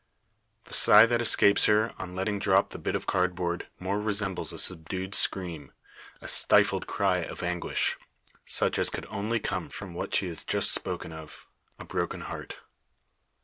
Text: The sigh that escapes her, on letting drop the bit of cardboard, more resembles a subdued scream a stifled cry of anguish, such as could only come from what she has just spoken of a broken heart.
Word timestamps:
The 0.63 0.73
sigh 0.73 1.05
that 1.05 1.21
escapes 1.21 1.65
her, 1.65 1.93
on 1.99 2.15
letting 2.15 2.39
drop 2.39 2.71
the 2.71 2.79
bit 2.79 2.95
of 2.95 3.05
cardboard, 3.05 3.67
more 3.77 3.99
resembles 3.99 4.51
a 4.51 4.57
subdued 4.57 5.13
scream 5.13 5.73
a 6.21 6.27
stifled 6.27 6.87
cry 6.87 7.17
of 7.19 7.43
anguish, 7.43 7.97
such 8.43 8.79
as 8.79 8.89
could 8.89 9.05
only 9.11 9.39
come 9.39 9.69
from 9.69 9.93
what 9.93 10.15
she 10.15 10.27
has 10.27 10.43
just 10.43 10.71
spoken 10.71 11.13
of 11.13 11.45
a 11.77 11.85
broken 11.85 12.21
heart. 12.21 12.61